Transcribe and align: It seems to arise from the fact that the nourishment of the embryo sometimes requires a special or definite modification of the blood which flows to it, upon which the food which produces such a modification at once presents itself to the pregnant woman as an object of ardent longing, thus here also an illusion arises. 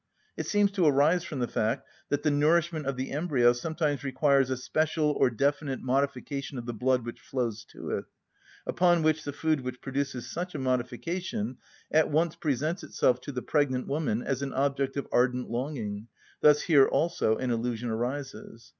It 0.35 0.47
seems 0.47 0.71
to 0.71 0.85
arise 0.87 1.23
from 1.23 1.37
the 1.41 1.47
fact 1.47 1.87
that 2.09 2.23
the 2.23 2.31
nourishment 2.31 2.87
of 2.87 2.95
the 2.97 3.11
embryo 3.11 3.53
sometimes 3.53 4.03
requires 4.03 4.49
a 4.49 4.57
special 4.57 5.11
or 5.11 5.29
definite 5.29 5.79
modification 5.81 6.57
of 6.57 6.65
the 6.65 6.73
blood 6.73 7.05
which 7.05 7.19
flows 7.19 7.63
to 7.65 7.91
it, 7.91 8.05
upon 8.65 9.03
which 9.03 9.23
the 9.25 9.31
food 9.31 9.61
which 9.61 9.79
produces 9.79 10.25
such 10.27 10.55
a 10.55 10.57
modification 10.57 11.57
at 11.91 12.09
once 12.09 12.35
presents 12.35 12.83
itself 12.83 13.21
to 13.21 13.31
the 13.31 13.43
pregnant 13.43 13.85
woman 13.85 14.23
as 14.23 14.41
an 14.41 14.53
object 14.53 14.97
of 14.97 15.07
ardent 15.11 15.51
longing, 15.51 16.07
thus 16.41 16.63
here 16.63 16.87
also 16.87 17.37
an 17.37 17.51
illusion 17.51 17.89
arises. 17.91 18.69